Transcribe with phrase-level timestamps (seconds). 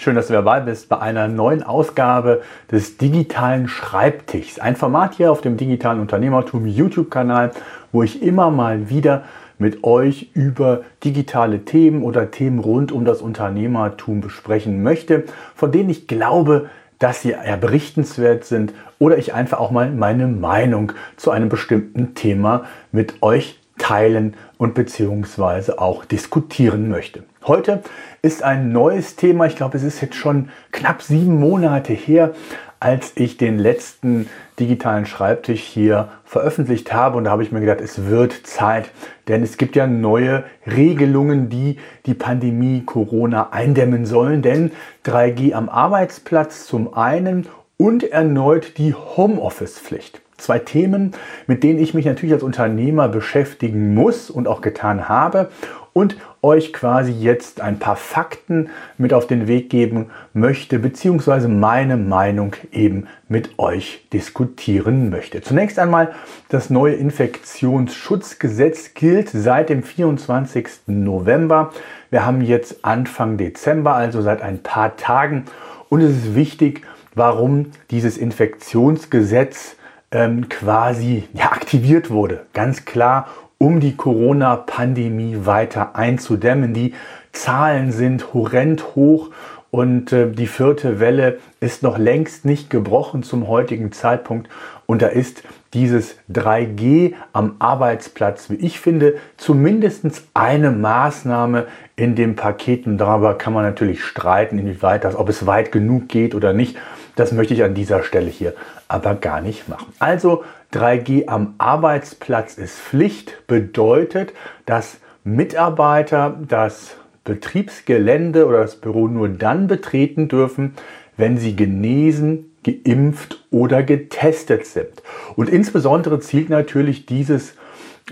[0.00, 4.60] Schön, dass du dabei bist bei einer neuen Ausgabe des digitalen Schreibtischs.
[4.60, 7.50] Ein Format hier auf dem digitalen Unternehmertum YouTube-Kanal,
[7.90, 9.24] wo ich immer mal wieder
[9.58, 15.24] mit euch über digitale Themen oder Themen rund um das Unternehmertum besprechen möchte,
[15.56, 16.70] von denen ich glaube,
[17.00, 22.14] dass sie eher berichtenswert sind oder ich einfach auch mal meine Meinung zu einem bestimmten
[22.14, 27.24] Thema mit euch teilen und beziehungsweise auch diskutieren möchte.
[27.46, 27.82] Heute
[28.20, 29.46] ist ein neues Thema.
[29.46, 32.34] Ich glaube, es ist jetzt schon knapp sieben Monate her,
[32.80, 34.28] als ich den letzten
[34.60, 37.16] digitalen Schreibtisch hier veröffentlicht habe.
[37.16, 38.90] Und da habe ich mir gedacht, es wird Zeit.
[39.26, 44.42] Denn es gibt ja neue Regelungen, die die Pandemie Corona eindämmen sollen.
[44.42, 44.72] Denn
[45.06, 50.20] 3G am Arbeitsplatz zum einen und erneut die Homeoffice-Pflicht.
[50.38, 51.12] Zwei Themen,
[51.46, 55.50] mit denen ich mich natürlich als Unternehmer beschäftigen muss und auch getan habe
[55.98, 61.96] und euch quasi jetzt ein paar Fakten mit auf den Weg geben möchte, beziehungsweise meine
[61.96, 65.40] Meinung eben mit euch diskutieren möchte.
[65.40, 66.14] Zunächst einmal,
[66.48, 70.68] das neue Infektionsschutzgesetz gilt seit dem 24.
[70.86, 71.72] November.
[72.10, 75.46] Wir haben jetzt Anfang Dezember, also seit ein paar Tagen.
[75.88, 76.82] Und es ist wichtig,
[77.16, 79.74] warum dieses Infektionsgesetz
[80.10, 82.46] ähm, quasi ja, aktiviert wurde.
[82.52, 83.28] Ganz klar,
[83.58, 86.74] um die Corona-Pandemie weiter einzudämmen.
[86.74, 86.94] Die
[87.32, 89.30] Zahlen sind horrend hoch
[89.70, 94.48] und äh, die vierte Welle ist noch längst nicht gebrochen zum heutigen Zeitpunkt.
[94.86, 95.42] Und da ist
[95.74, 101.66] dieses 3G am Arbeitsplatz, wie ich finde, zumindest eine Maßnahme
[101.96, 102.86] in dem Paket.
[102.86, 106.76] Und darüber kann man natürlich streiten, inwieweit das, ob es weit genug geht oder nicht.
[107.18, 108.54] Das möchte ich an dieser Stelle hier
[108.86, 109.92] aber gar nicht machen.
[109.98, 114.32] Also 3G am Arbeitsplatz ist Pflicht, bedeutet,
[114.66, 120.74] dass Mitarbeiter das Betriebsgelände oder das Büro nur dann betreten dürfen,
[121.16, 125.02] wenn sie genesen, geimpft oder getestet sind.
[125.34, 127.54] Und insbesondere zielt natürlich dieses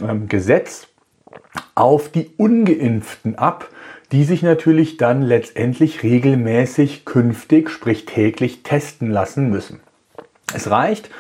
[0.03, 0.89] ähm, Gesetz
[1.77, 3.69] auf die ungeimpften ab,
[4.13, 9.81] die sich natürlich dann letztendlich regelmäßig künftig, sprich täglich testen lassen müssen.
[10.55, 11.11] Es reicht,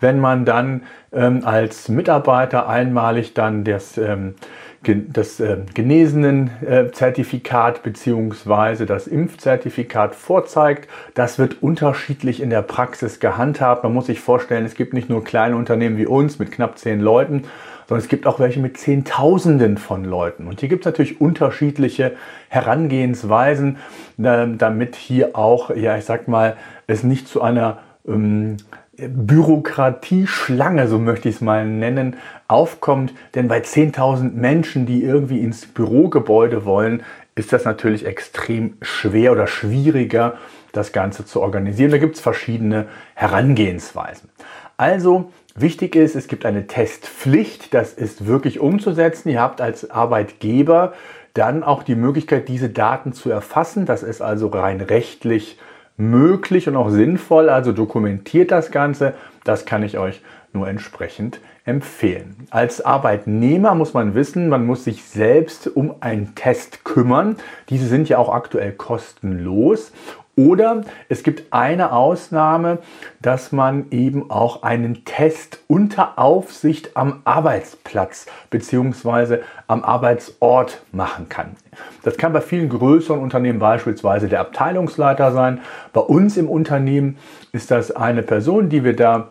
[0.00, 0.82] wenn man dann
[1.12, 4.34] ähm, als Mitarbeiter einmalig dann das, ähm,
[4.82, 8.84] das äh, Genesenen-Zertifikat bzw.
[8.84, 10.90] das Impfzertifikat vorzeigt.
[11.14, 13.84] Das wird unterschiedlich in der Praxis gehandhabt.
[13.84, 17.00] Man muss sich vorstellen, es gibt nicht nur kleine Unternehmen wie uns mit knapp zehn
[17.00, 17.44] Leuten,
[17.88, 20.46] sondern es gibt auch welche mit Zehntausenden von Leuten.
[20.46, 22.12] Und hier gibt es natürlich unterschiedliche
[22.48, 23.78] Herangehensweisen,
[24.16, 26.56] damit hier auch, ja, ich sag mal,
[26.86, 28.56] es nicht zu einer ähm,
[28.96, 32.16] Bürokratieschlange, so möchte ich es mal nennen,
[32.48, 33.12] aufkommt.
[33.34, 37.02] Denn bei 10.000 Menschen, die irgendwie ins Bürogebäude wollen,
[37.34, 40.34] ist das natürlich extrem schwer oder schwieriger,
[40.72, 41.90] das Ganze zu organisieren.
[41.90, 44.28] Da gibt es verschiedene Herangehensweisen.
[44.76, 49.28] Also wichtig ist, es gibt eine Testpflicht, das ist wirklich umzusetzen.
[49.28, 50.92] Ihr habt als Arbeitgeber
[51.34, 53.86] dann auch die Möglichkeit, diese Daten zu erfassen.
[53.86, 55.58] Das ist also rein rechtlich
[55.96, 57.48] möglich und auch sinnvoll.
[57.48, 59.14] Also dokumentiert das Ganze.
[59.44, 60.22] Das kann ich euch
[60.52, 62.46] nur entsprechend empfehlen.
[62.50, 67.36] Als Arbeitnehmer muss man wissen, man muss sich selbst um einen Test kümmern.
[67.70, 69.92] Diese sind ja auch aktuell kostenlos
[70.36, 72.78] oder es gibt eine Ausnahme,
[73.20, 79.38] dass man eben auch einen Test unter Aufsicht am Arbeitsplatz bzw.
[79.68, 81.56] am Arbeitsort machen kann.
[82.02, 85.60] Das kann bei vielen größeren Unternehmen beispielsweise der Abteilungsleiter sein.
[85.92, 87.16] Bei uns im Unternehmen
[87.52, 89.30] ist das eine Person, die wir da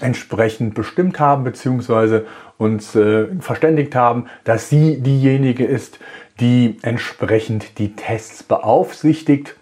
[0.00, 2.22] entsprechend bestimmt haben bzw.
[2.58, 5.98] uns äh, verständigt haben, dass sie diejenige ist,
[6.40, 9.56] die entsprechend die Tests beaufsichtigt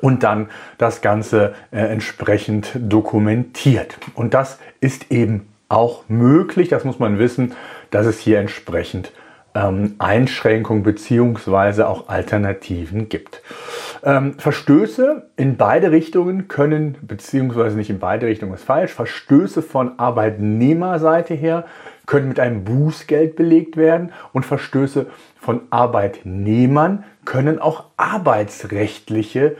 [0.00, 0.48] und dann
[0.78, 3.98] das Ganze äh, entsprechend dokumentiert.
[4.14, 7.54] Und das ist eben auch möglich, das muss man wissen,
[7.90, 9.12] dass es hier entsprechend
[9.54, 13.42] ähm, Einschränkungen beziehungsweise auch Alternativen gibt.
[14.02, 19.98] Ähm, Verstöße in beide Richtungen können, beziehungsweise nicht in beide Richtungen ist falsch, Verstöße von
[19.98, 21.64] Arbeitnehmerseite her
[22.06, 25.06] können mit einem Bußgeld belegt werden und Verstöße
[25.38, 29.56] von Arbeitnehmern können auch arbeitsrechtliche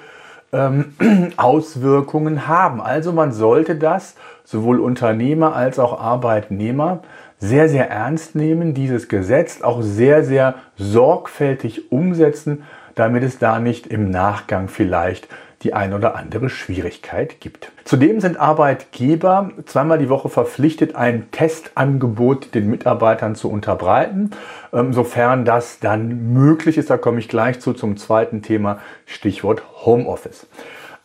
[0.53, 0.95] ähm,
[1.37, 2.81] Auswirkungen haben.
[2.81, 7.03] Also man sollte das sowohl Unternehmer als auch Arbeitnehmer
[7.41, 12.63] sehr, sehr ernst nehmen, dieses Gesetz auch sehr, sehr sorgfältig umsetzen,
[12.95, 15.27] damit es da nicht im Nachgang vielleicht
[15.63, 17.71] die ein oder andere Schwierigkeit gibt.
[17.85, 24.31] Zudem sind Arbeitgeber zweimal die Woche verpflichtet, ein Testangebot den Mitarbeitern zu unterbreiten,
[24.73, 26.89] ähm, sofern das dann möglich ist.
[26.89, 30.47] Da komme ich gleich zu zum zweiten Thema, Stichwort Homeoffice.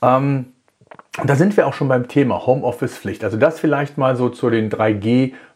[0.01, 0.45] Ähm,
[1.23, 3.23] da sind wir auch schon beim Thema Homeoffice-Pflicht.
[3.23, 4.69] Also das vielleicht mal so zu den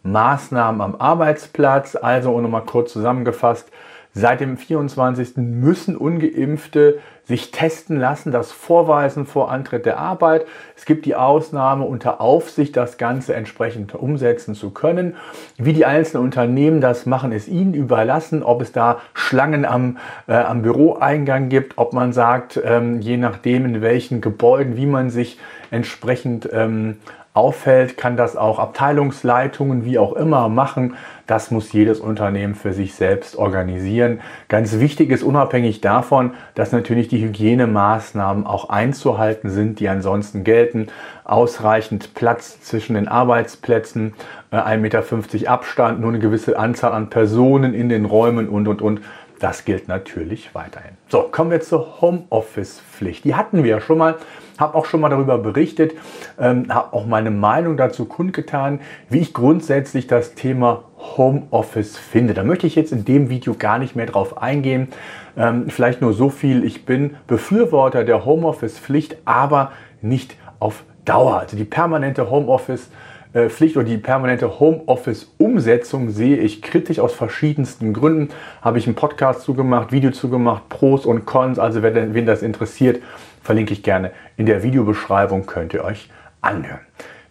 [0.06, 1.96] 3G-Maßnahmen am Arbeitsplatz.
[1.96, 3.72] Also um nochmal kurz zusammengefasst,
[4.12, 5.38] Seit dem 24.
[5.38, 10.48] müssen ungeimpfte sich testen lassen, das vorweisen vor Antritt der Arbeit.
[10.75, 15.16] Es gibt die Ausnahme unter Aufsicht, das Ganze entsprechend umsetzen zu können.
[15.57, 20.34] Wie die einzelnen Unternehmen das machen, ist ihnen überlassen, ob es da Schlangen am, äh,
[20.34, 25.38] am Büroeingang gibt, ob man sagt, ähm, je nachdem in welchen Gebäuden, wie man sich
[25.69, 26.98] entsprechend ähm,
[27.34, 30.96] auffällt, kann das auch Abteilungsleitungen wie auch immer machen.
[31.28, 34.20] Das muss jedes Unternehmen für sich selbst organisieren.
[34.48, 40.88] Ganz wichtig ist unabhängig davon, dass natürlich die Hygienemaßnahmen auch einzuhalten sind, die ansonsten gelten.
[41.24, 44.16] Ausreichend Platz zwischen den Arbeitsplätzen,
[44.52, 48.82] 1,50 äh, Meter Abstand, nur eine gewisse Anzahl an Personen in den Räumen und, und,
[48.82, 49.02] und.
[49.40, 50.92] Das gilt natürlich weiterhin.
[51.08, 53.24] So, kommen wir zur Homeoffice-Pflicht.
[53.24, 54.18] Die hatten wir ja schon mal,
[54.60, 55.94] habe auch schon mal darüber berichtet,
[56.40, 60.84] ähm, habe auch meine Meinung dazu kundgetan, wie ich grundsätzlich das Thema
[61.18, 62.34] Homeoffice finde.
[62.34, 64.90] Da möchte ich jetzt in dem Video gar nicht mehr drauf eingehen.
[65.38, 69.72] Ähm, vielleicht nur so viel, ich bin Befürworter der Homeoffice-Pflicht, aber
[70.02, 71.40] nicht auf Dauer.
[71.40, 72.90] Also die permanente Homeoffice-
[73.32, 78.30] Pflicht oder die permanente Homeoffice-Umsetzung sehe ich kritisch aus verschiedensten Gründen.
[78.64, 81.60] Habe ich einen Podcast zugemacht, Video zugemacht, Pros und Cons.
[81.60, 83.04] Also wen, wen das interessiert,
[83.41, 86.09] verlinke ich gerne in der Videobeschreibung, könnt ihr euch
[86.41, 86.81] anhören.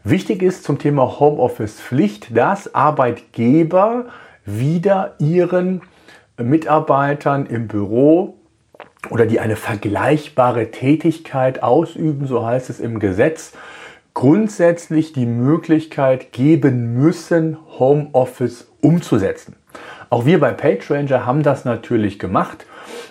[0.05, 4.06] Wichtig ist zum Thema Homeoffice-Pflicht, dass Arbeitgeber
[4.44, 5.82] wieder ihren
[6.38, 8.37] Mitarbeitern im Büro
[9.10, 13.52] oder die eine vergleichbare Tätigkeit ausüben, so heißt es im Gesetz,
[14.14, 19.56] grundsätzlich die Möglichkeit geben müssen, Homeoffice umzusetzen.
[20.10, 22.66] Auch wir bei PageRanger haben das natürlich gemacht.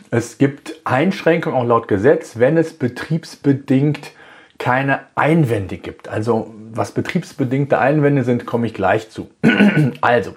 [0.09, 4.11] Es gibt Einschränkungen auch laut Gesetz, wenn es betriebsbedingt
[4.57, 6.07] keine Einwände gibt.
[6.07, 9.29] Also was betriebsbedingte Einwände sind, komme ich gleich zu.
[10.01, 10.35] also,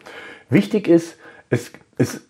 [0.48, 1.18] wichtig ist,
[1.48, 2.22] es ist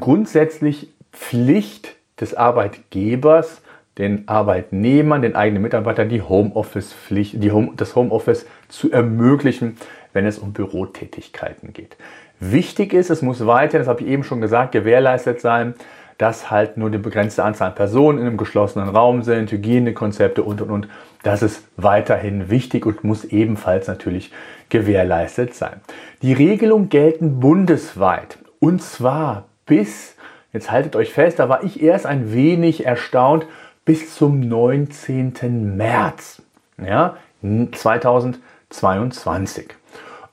[0.00, 3.62] grundsätzlich Pflicht des Arbeitgebers,
[3.98, 9.76] den Arbeitnehmern, den eigenen Mitarbeitern die Homeoffice-Pflicht, die Home, das Homeoffice zu ermöglichen,
[10.12, 11.96] wenn es um Bürotätigkeiten geht.
[12.40, 15.74] Wichtig ist, es muss weiter, das habe ich eben schon gesagt, gewährleistet sein,
[16.18, 20.60] dass halt nur eine begrenzte Anzahl an Personen in einem geschlossenen Raum sind, Hygienekonzepte und
[20.60, 20.88] und und.
[21.22, 24.32] Das ist weiterhin wichtig und muss ebenfalls natürlich
[24.68, 25.80] gewährleistet sein.
[26.22, 30.16] Die Regelungen gelten bundesweit und zwar bis,
[30.52, 33.46] jetzt haltet euch fest, da war ich erst ein wenig erstaunt,
[33.84, 35.76] bis zum 19.
[35.76, 36.40] März
[36.82, 39.74] ja, 2022.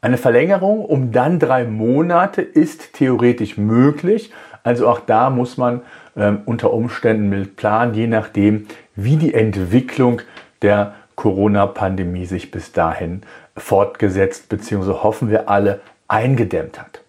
[0.01, 4.31] Eine Verlängerung um dann drei Monate ist theoretisch möglich.
[4.63, 5.81] Also auch da muss man
[6.17, 10.21] ähm, unter Umständen mit planen, je nachdem, wie die Entwicklung
[10.61, 13.21] der Corona-Pandemie sich bis dahin
[13.55, 15.03] fortgesetzt bzw.
[15.03, 17.01] hoffen wir alle eingedämmt hat.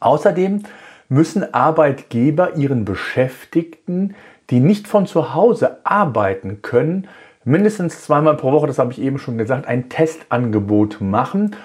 [0.00, 0.64] Außerdem
[1.08, 4.14] müssen Arbeitgeber ihren Beschäftigten
[4.50, 7.08] die nicht von zu Hause arbeiten können,
[7.44, 11.56] mindestens zweimal pro Woche, das habe ich eben schon gesagt, ein Testangebot machen.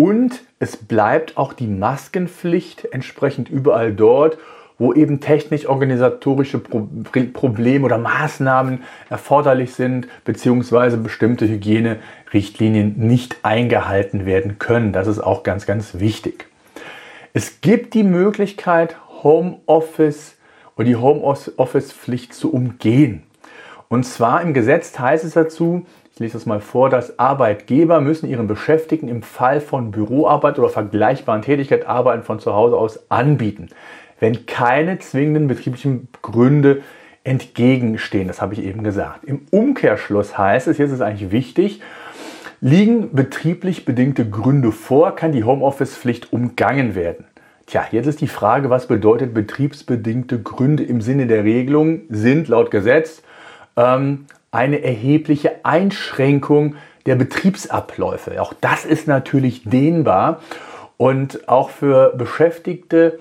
[0.00, 4.38] Und es bleibt auch die Maskenpflicht entsprechend überall dort,
[4.78, 14.94] wo eben technisch-organisatorische Probleme oder Maßnahmen erforderlich sind, beziehungsweise bestimmte Hygienerichtlinien nicht eingehalten werden können.
[14.94, 16.46] Das ist auch ganz, ganz wichtig.
[17.34, 20.38] Es gibt die Möglichkeit, Homeoffice
[20.76, 23.24] und die Homeoffice-Pflicht zu umgehen.
[23.88, 25.84] Und zwar im Gesetz heißt es dazu,
[26.20, 31.42] lese das mal vor, dass Arbeitgeber müssen ihren Beschäftigten im Fall von Büroarbeit oder vergleichbaren
[31.42, 33.70] Tätigkeit Arbeiten von zu Hause aus anbieten,
[34.20, 36.82] wenn keine zwingenden betrieblichen Gründe
[37.24, 38.28] entgegenstehen.
[38.28, 39.24] Das habe ich eben gesagt.
[39.24, 41.80] Im Umkehrschluss heißt es, jetzt ist es eigentlich wichtig,
[42.60, 47.24] liegen betrieblich bedingte Gründe vor, kann die Homeoffice-Pflicht umgangen werden.
[47.64, 52.70] Tja, jetzt ist die Frage, was bedeutet betriebsbedingte Gründe im Sinne der Regelung sind laut
[52.70, 53.22] Gesetz
[53.76, 56.76] ähm, eine erhebliche Einschränkung
[57.06, 58.40] der Betriebsabläufe.
[58.42, 60.40] Auch das ist natürlich dehnbar
[60.96, 63.18] und auch für Beschäftigte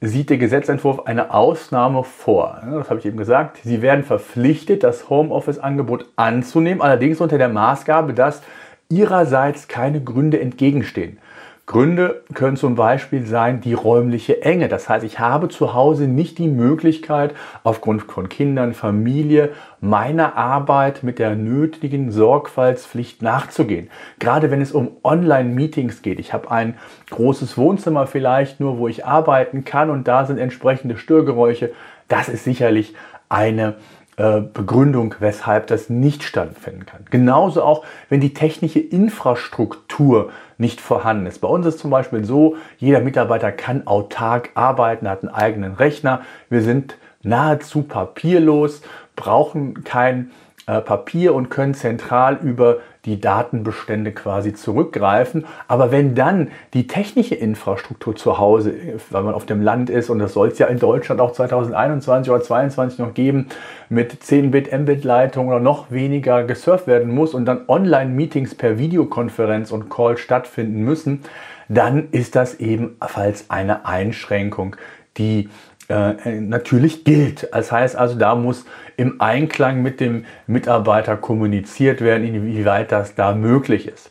[0.00, 2.60] sieht der Gesetzentwurf eine Ausnahme vor.
[2.68, 3.58] Das habe ich eben gesagt.
[3.62, 8.42] Sie werden verpflichtet, das Homeoffice-Angebot anzunehmen, allerdings unter der Maßgabe, dass
[8.88, 11.18] ihrerseits keine Gründe entgegenstehen.
[11.64, 14.68] Gründe können zum Beispiel sein die räumliche Enge.
[14.68, 19.50] Das heißt, ich habe zu Hause nicht die Möglichkeit, aufgrund von Kindern, Familie,
[19.80, 23.90] meiner Arbeit mit der nötigen Sorgfaltspflicht nachzugehen.
[24.18, 26.18] Gerade wenn es um Online-Meetings geht.
[26.18, 26.76] Ich habe ein
[27.10, 31.72] großes Wohnzimmer vielleicht nur, wo ich arbeiten kann und da sind entsprechende Störgeräusche.
[32.08, 32.94] Das ist sicherlich
[33.28, 33.76] eine
[34.16, 37.06] Begründung, weshalb das nicht stattfinden kann.
[37.10, 41.40] Genauso auch, wenn die technische Infrastruktur nicht vorhanden ist.
[41.40, 46.20] Bei uns ist zum Beispiel so, jeder Mitarbeiter kann autark arbeiten, hat einen eigenen Rechner.
[46.50, 48.82] Wir sind nahezu papierlos,
[49.16, 50.30] brauchen kein
[50.66, 55.44] äh, Papier und können zentral über die Datenbestände quasi zurückgreifen.
[55.66, 58.74] Aber wenn dann die technische Infrastruktur zu Hause,
[59.10, 62.30] weil man auf dem Land ist, und das soll es ja in Deutschland auch 2021
[62.30, 63.48] oder 2022 noch geben,
[63.88, 69.90] mit 10-Bit, Mbit-Leitung oder noch weniger gesurft werden muss und dann Online-Meetings per Videokonferenz und
[69.90, 71.22] Call stattfinden müssen,
[71.68, 74.76] dann ist das ebenfalls eine Einschränkung,
[75.18, 75.48] die
[75.88, 77.48] äh, natürlich gilt.
[77.52, 78.64] Das heißt also, da muss
[78.96, 84.10] im Einklang mit dem Mitarbeiter kommuniziert werden, inwieweit das da möglich ist.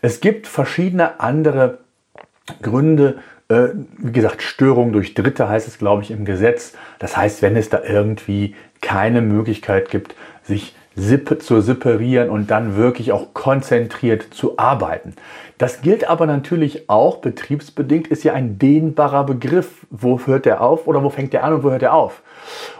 [0.00, 1.78] Es gibt verschiedene andere
[2.62, 6.74] Gründe, äh, wie gesagt, Störung durch Dritte heißt es, glaube ich, im Gesetz.
[6.98, 13.12] Das heißt, wenn es da irgendwie keine Möglichkeit gibt, sich zu separieren und dann wirklich
[13.12, 15.14] auch konzentriert zu arbeiten.
[15.56, 19.86] Das gilt aber natürlich auch, betriebsbedingt ist ja ein dehnbarer Begriff.
[19.90, 22.22] Wo hört der auf oder wo fängt der an und wo hört er auf?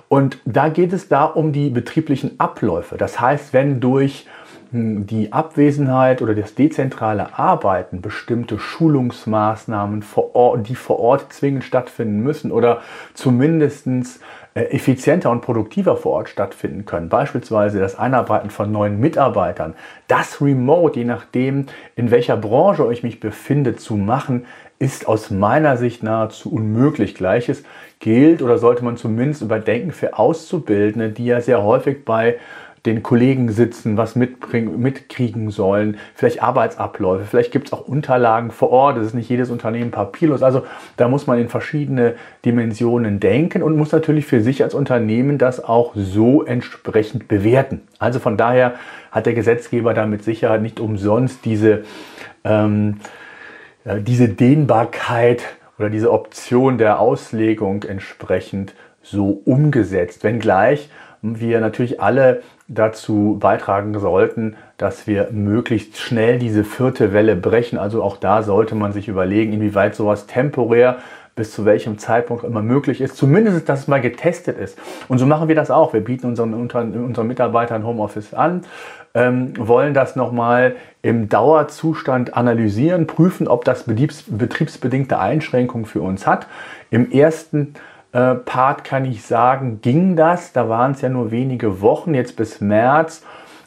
[0.09, 2.97] Und da geht es da um die betrieblichen Abläufe.
[2.97, 4.27] Das heißt, wenn durch
[4.71, 11.65] hm, die Abwesenheit oder das dezentrale Arbeiten bestimmte Schulungsmaßnahmen, vor Ort, die vor Ort zwingend
[11.65, 12.83] stattfinden müssen oder
[13.15, 14.21] zumindestens
[14.65, 17.09] effizienter und produktiver vor Ort stattfinden können.
[17.09, 19.75] Beispielsweise das Einarbeiten von neuen Mitarbeitern,
[20.07, 24.47] das Remote, je nachdem, in welcher Branche ich mich befinde, zu machen,
[24.79, 27.15] ist aus meiner Sicht nahezu unmöglich.
[27.15, 27.65] Gleiches
[27.99, 32.37] gilt oder sollte man zumindest überdenken für Auszubildende, die ja sehr häufig bei
[32.89, 38.97] den Kollegen sitzen, was mitkriegen sollen, vielleicht Arbeitsabläufe, vielleicht gibt es auch Unterlagen vor Ort,
[38.97, 40.43] es ist nicht jedes Unternehmen papierlos.
[40.43, 40.65] Also
[40.97, 42.15] da muss man in verschiedene
[42.45, 47.83] Dimensionen denken und muss natürlich für sich als Unternehmen das auch so entsprechend bewerten.
[47.99, 48.75] Also von daher
[49.11, 51.85] hat der Gesetzgeber da mit Sicherheit nicht umsonst diese,
[52.45, 53.01] ähm,
[53.85, 55.45] diese Dehnbarkeit
[55.79, 60.25] oder diese Option der Auslegung entsprechend so umgesetzt.
[60.25, 60.91] Wenngleich
[61.23, 67.79] wir natürlich alle dazu beitragen sollten, dass wir möglichst schnell diese vierte Welle brechen.
[67.79, 70.99] Also auch da sollte man sich überlegen, inwieweit sowas temporär
[71.39, 73.17] bis zu welchem Zeitpunkt immer möglich ist.
[73.17, 74.77] Zumindest, dass es mal getestet ist.
[75.07, 75.93] Und so machen wir das auch.
[75.93, 78.63] Wir bieten unseren, unseren Mitarbeitern Homeoffice an,
[79.15, 86.27] ähm, wollen das nochmal im Dauerzustand analysieren, prüfen, ob das betriebs, betriebsbedingte Einschränkungen für uns
[86.27, 86.49] hat.
[86.91, 87.75] Im ersten
[88.19, 90.53] äh, Part kann ich sagen, ging das.
[90.53, 93.23] Da waren es ja nur wenige Wochen, jetzt bis März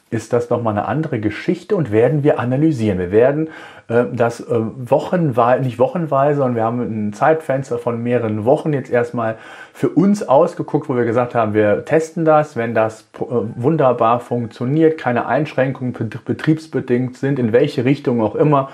[0.09, 2.99] ist das nochmal eine andere Geschichte und werden wir analysieren.
[2.99, 3.49] Wir werden
[3.91, 8.89] äh, das äh, wochenweise, nicht wochenweise, sondern wir haben ein Zeitfenster von mehreren Wochen jetzt
[8.89, 9.35] erstmal
[9.73, 13.23] für uns ausgeguckt, wo wir gesagt haben, wir testen das, wenn das äh,
[13.55, 15.93] wunderbar funktioniert, keine Einschränkungen
[16.23, 18.69] betriebsbedingt sind, in welche Richtung auch immer,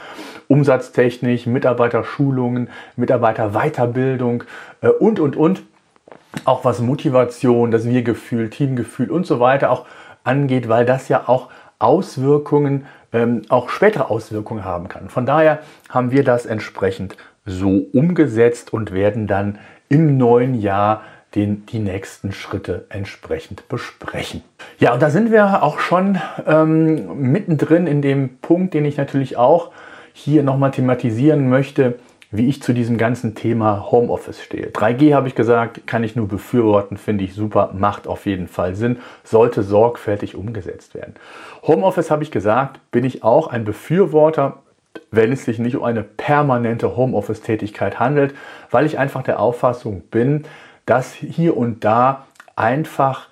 [0.47, 4.43] umsatztechnisch, Mitarbeiterschulungen, Mitarbeiterweiterbildung
[4.99, 5.63] und, und, und.
[6.45, 9.85] Auch was Motivation, das Wir-Gefühl, Teamgefühl und so weiter auch
[10.23, 15.09] angeht, weil das ja auch Auswirkungen, ähm, auch spätere Auswirkungen haben kann.
[15.09, 17.15] Von daher haben wir das entsprechend
[17.45, 21.03] so umgesetzt und werden dann im neuen Jahr
[21.35, 24.43] den, die nächsten Schritte entsprechend besprechen.
[24.79, 29.37] Ja, und da sind wir auch schon ähm, mittendrin in dem Punkt, den ich natürlich
[29.37, 29.71] auch
[30.13, 31.99] hier nochmal thematisieren möchte,
[32.31, 34.67] wie ich zu diesem ganzen Thema Homeoffice stehe.
[34.67, 38.75] 3G habe ich gesagt, kann ich nur befürworten, finde ich super, macht auf jeden Fall
[38.75, 41.15] Sinn, sollte sorgfältig umgesetzt werden.
[41.63, 44.57] Homeoffice habe ich gesagt, bin ich auch ein Befürworter,
[45.11, 48.35] wenn es sich nicht um eine permanente Homeoffice-Tätigkeit handelt,
[48.71, 50.43] weil ich einfach der Auffassung bin,
[50.85, 53.27] dass hier und da einfach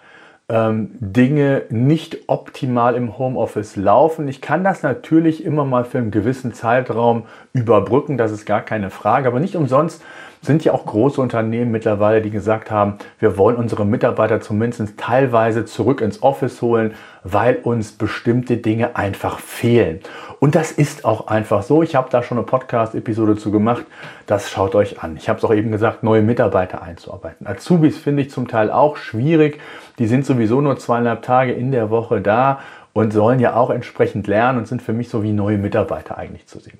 [0.47, 4.27] Dinge nicht optimal im Homeoffice laufen.
[4.27, 8.91] Ich kann das natürlich immer mal für einen gewissen Zeitraum überbrücken, das ist gar keine
[8.91, 10.03] Frage, aber nicht umsonst
[10.45, 15.65] sind ja auch große Unternehmen mittlerweile, die gesagt haben, wir wollen unsere Mitarbeiter zumindest teilweise
[15.65, 19.99] zurück ins Office holen, weil uns bestimmte Dinge einfach fehlen.
[20.39, 21.81] Und das ist auch einfach so.
[21.81, 23.85] Ich habe da schon eine Podcast-Episode zu gemacht.
[24.27, 25.17] Das schaut euch an.
[25.17, 27.47] Ich habe es auch eben gesagt, neue Mitarbeiter einzuarbeiten.
[27.47, 29.59] Azubis finde ich zum Teil auch schwierig.
[29.99, 32.59] Die sind sowieso nur zweieinhalb Tage in der Woche da
[32.93, 36.47] und sollen ja auch entsprechend lernen und sind für mich so wie neue Mitarbeiter eigentlich
[36.47, 36.79] zu sehen.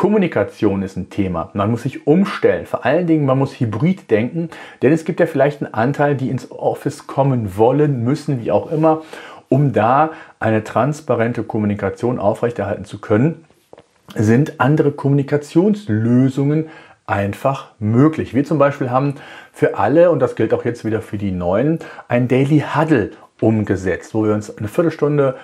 [0.00, 1.50] Kommunikation ist ein Thema.
[1.52, 2.64] Man muss sich umstellen.
[2.64, 4.48] Vor allen Dingen, man muss hybrid denken,
[4.80, 8.72] denn es gibt ja vielleicht einen Anteil, die ins Office kommen wollen, müssen, wie auch
[8.72, 9.02] immer,
[9.50, 13.44] um da eine transparente Kommunikation aufrechterhalten zu können,
[14.14, 16.70] sind andere Kommunikationslösungen
[17.04, 18.32] einfach möglich.
[18.32, 19.16] Wir zum Beispiel haben
[19.52, 21.78] für alle, und das gilt auch jetzt wieder für die Neuen,
[22.08, 23.10] ein Daily Huddle
[23.42, 25.34] umgesetzt, wo wir uns eine Viertelstunde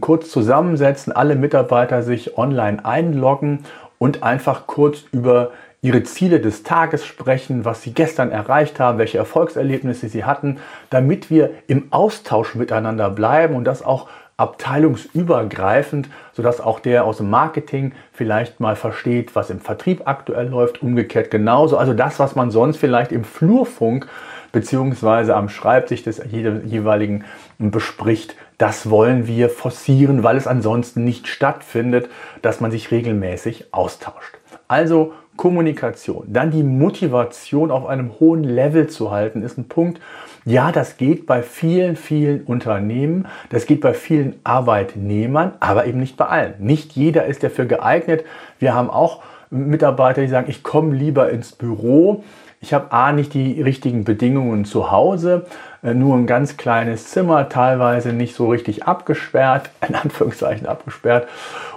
[0.00, 3.64] kurz zusammensetzen, alle Mitarbeiter sich online einloggen
[3.98, 9.18] und einfach kurz über ihre Ziele des Tages sprechen, was sie gestern erreicht haben, welche
[9.18, 10.58] Erfolgserlebnisse sie hatten,
[10.90, 17.28] damit wir im Austausch miteinander bleiben und das auch abteilungsübergreifend, sodass auch der aus dem
[17.28, 21.76] Marketing vielleicht mal versteht, was im Vertrieb aktuell läuft, umgekehrt genauso.
[21.76, 24.06] Also das, was man sonst vielleicht im Flurfunk
[24.52, 27.24] beziehungsweise am Schreibtisch des jeweiligen
[27.58, 32.08] bespricht, das wollen wir forcieren, weil es ansonsten nicht stattfindet,
[32.42, 34.38] dass man sich regelmäßig austauscht.
[34.66, 40.00] Also Kommunikation, dann die Motivation auf einem hohen Level zu halten, ist ein Punkt.
[40.44, 46.16] Ja, das geht bei vielen, vielen Unternehmen, das geht bei vielen Arbeitnehmern, aber eben nicht
[46.16, 46.54] bei allen.
[46.58, 48.24] Nicht jeder ist dafür geeignet.
[48.58, 52.24] Wir haben auch Mitarbeiter, die sagen, ich komme lieber ins Büro.
[52.60, 55.46] Ich habe A nicht die richtigen Bedingungen zu Hause,
[55.82, 61.28] äh, nur ein ganz kleines Zimmer, teilweise nicht so richtig abgesperrt, in Anführungszeichen abgesperrt,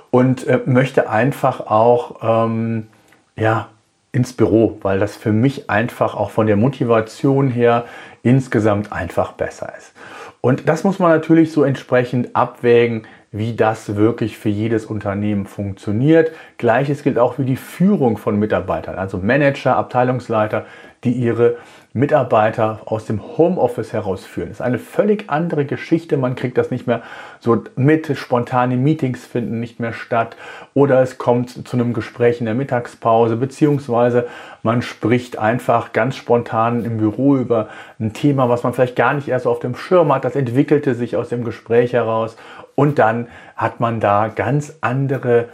[0.10, 2.88] und äh, möchte einfach auch ähm,
[3.36, 3.70] ja,
[4.12, 7.86] ins Büro, weil das für mich einfach auch von der Motivation her
[8.24, 9.94] insgesamt einfach besser ist.
[10.42, 16.32] Und das muss man natürlich so entsprechend abwägen, wie das wirklich für jedes Unternehmen funktioniert.
[16.58, 20.66] Gleiches gilt auch für die Führung von Mitarbeitern, also Manager, Abteilungsleiter,
[21.04, 21.58] die ihre
[21.94, 24.50] Mitarbeiter aus dem Homeoffice herausführen.
[24.50, 26.16] Das ist eine völlig andere Geschichte.
[26.16, 27.02] Man kriegt das nicht mehr
[27.40, 28.16] so mit.
[28.16, 30.38] Spontane Meetings finden nicht mehr statt
[30.74, 34.28] oder es kommt zu einem Gespräch in der Mittagspause beziehungsweise
[34.64, 37.68] man spricht einfach ganz spontan im Büro über
[38.00, 40.24] ein Thema, was man vielleicht gar nicht erst auf dem Schirm hat.
[40.24, 42.38] Das entwickelte sich aus dem Gespräch heraus
[42.82, 45.50] und dann hat man da ganz andere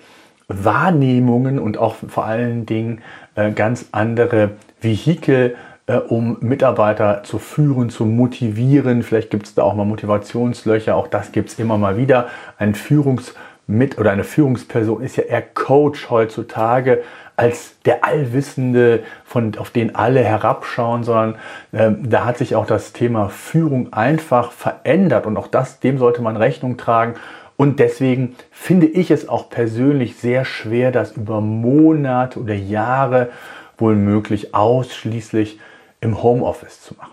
[0.47, 3.01] Wahrnehmungen und auch vor allen Dingen
[3.35, 9.03] äh, ganz andere Vehikel, äh, um Mitarbeiter zu führen, zu motivieren.
[9.03, 12.27] Vielleicht gibt es da auch mal Motivationslöcher, auch das gibt es immer mal wieder.
[12.57, 13.33] Ein Führungs-
[13.67, 17.03] mit oder eine Führungsperson ist ja eher Coach heutzutage
[17.35, 21.35] als der Allwissende, von, auf den alle herabschauen, sondern
[21.71, 26.21] äh, da hat sich auch das Thema Führung einfach verändert und auch das, dem sollte
[26.21, 27.13] man Rechnung tragen.
[27.55, 33.29] Und deswegen finde ich es auch persönlich sehr schwer, das über Monate oder Jahre
[33.77, 35.59] wohl möglich ausschließlich
[36.01, 37.11] im Homeoffice zu machen.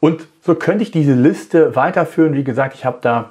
[0.00, 2.34] Und so könnte ich diese Liste weiterführen.
[2.34, 3.30] Wie gesagt, ich habe da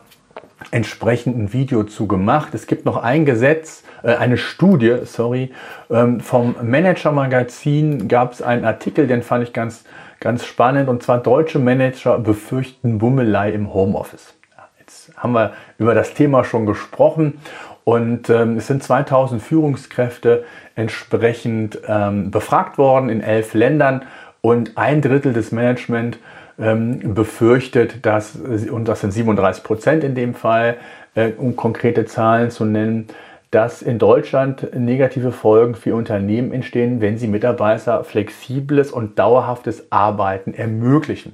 [0.71, 2.54] entsprechend ein Video zu gemacht.
[2.54, 5.52] Es gibt noch ein Gesetz, äh, eine Studie, sorry,
[5.89, 9.84] ähm, vom Manager Magazin gab es einen Artikel, den fand ich ganz,
[10.19, 10.89] ganz spannend.
[10.89, 14.34] Und zwar deutsche Manager befürchten Bummelei im Homeoffice.
[14.80, 17.39] Jetzt haben wir über das Thema schon gesprochen.
[17.86, 20.45] Und ähm, es sind 2000 Führungskräfte
[20.76, 24.04] entsprechend ähm, befragt worden in elf Ländern
[24.41, 26.17] und ein Drittel des Management
[26.59, 30.77] ähm, befürchtet, dass, und das sind 37 Prozent in dem Fall,
[31.15, 33.07] äh, um konkrete Zahlen zu nennen,
[33.51, 40.55] dass in Deutschland negative Folgen für Unternehmen entstehen, wenn sie Mitarbeiter flexibles und dauerhaftes Arbeiten
[40.55, 41.33] ermöglichen.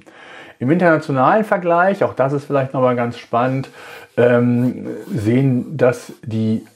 [0.58, 3.70] Im internationalen Vergleich, auch das ist vielleicht nochmal ganz spannend,
[4.18, 6.66] ähm, sehen das die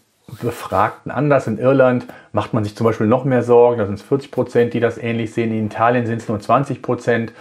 [0.41, 1.47] Befragten anders.
[1.47, 4.75] In Irland macht man sich zum Beispiel noch mehr Sorgen, da sind es 40 Prozent,
[4.75, 5.53] die das ähnlich sehen.
[5.53, 7.33] In Italien sind es nur 20 Prozent.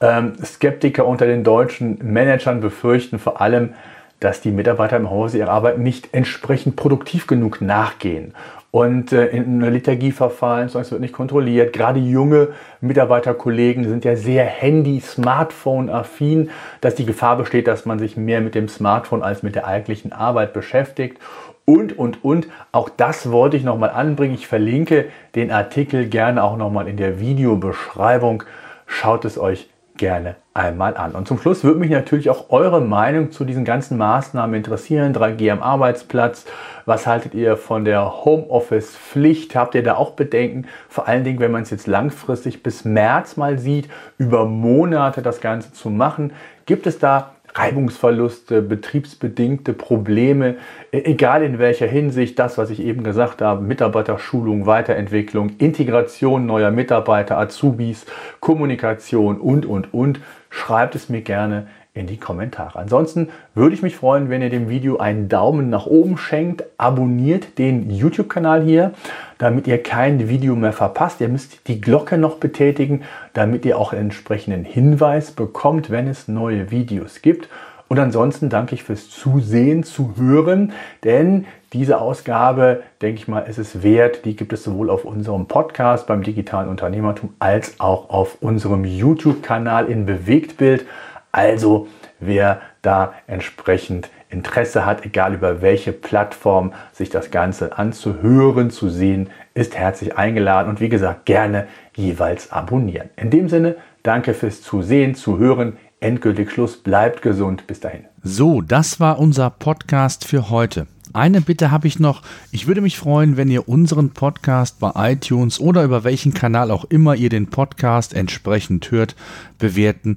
[0.00, 3.74] Ähm, Skeptiker unter den deutschen Managern befürchten vor allem,
[4.20, 8.34] dass die Mitarbeiter im Hause ihrer Arbeit nicht entsprechend produktiv genug nachgehen
[8.70, 11.72] und äh, in eine Lethargie verfallen, es wird nicht kontrolliert.
[11.72, 12.48] Gerade junge
[12.80, 18.54] Mitarbeiterkollegen sind ja sehr Handy-, Smartphone-affin, dass die Gefahr besteht, dass man sich mehr mit
[18.54, 21.18] dem Smartphone als mit der eigentlichen Arbeit beschäftigt.
[21.64, 24.34] Und, und, und, auch das wollte ich nochmal anbringen.
[24.34, 28.44] Ich verlinke den Artikel gerne auch nochmal in der Videobeschreibung.
[28.86, 31.12] Schaut es euch gerne einmal an.
[31.12, 35.14] Und zum Schluss würde mich natürlich auch eure Meinung zu diesen ganzen Maßnahmen interessieren.
[35.14, 36.44] 3G am Arbeitsplatz.
[36.86, 39.54] Was haltet ihr von der Homeoffice-Pflicht?
[39.54, 40.66] Habt ihr da auch Bedenken?
[40.88, 45.40] Vor allen Dingen, wenn man es jetzt langfristig bis März mal sieht, über Monate das
[45.40, 46.32] Ganze zu machen.
[46.66, 50.56] Gibt es da Reibungsverluste, betriebsbedingte Probleme,
[50.92, 56.70] e-, egal in welcher Hinsicht, das, was ich eben gesagt habe, Mitarbeiterschulung, Weiterentwicklung, Integration neuer
[56.70, 58.06] Mitarbeiter, Azubis,
[58.40, 62.78] Kommunikation und, und, und, schreibt es mir gerne in die Kommentare.
[62.78, 66.64] Ansonsten würde ich mich freuen, wenn ihr dem Video einen Daumen nach oben schenkt.
[66.78, 68.92] Abonniert den YouTube-Kanal hier,
[69.38, 71.20] damit ihr kein Video mehr verpasst.
[71.20, 76.28] Ihr müsst die Glocke noch betätigen, damit ihr auch einen entsprechenden Hinweis bekommt, wenn es
[76.28, 77.48] neue Videos gibt.
[77.88, 80.72] Und ansonsten danke ich fürs Zusehen, zu hören,
[81.02, 84.24] denn diese Ausgabe, denke ich mal, ist es wert.
[84.24, 89.86] Die gibt es sowohl auf unserem Podcast beim digitalen Unternehmertum als auch auf unserem YouTube-Kanal
[89.86, 90.86] in Bewegtbild.
[91.32, 91.88] Also
[92.18, 99.30] wer da entsprechend Interesse hat, egal über welche Plattform sich das Ganze anzuhören, zu sehen,
[99.54, 101.66] ist herzlich eingeladen und wie gesagt, gerne
[101.96, 103.10] jeweils abonnieren.
[103.16, 106.76] In dem Sinne, danke fürs Zusehen, Zuhören endgültig Schluss.
[106.76, 107.66] Bleibt gesund.
[107.66, 108.04] Bis dahin.
[108.22, 110.86] So, das war unser Podcast für heute.
[111.12, 112.22] Eine Bitte habe ich noch.
[112.52, 116.84] Ich würde mich freuen, wenn ihr unseren Podcast bei iTunes oder über welchen Kanal auch
[116.84, 119.16] immer ihr den Podcast entsprechend hört,
[119.58, 120.16] bewerten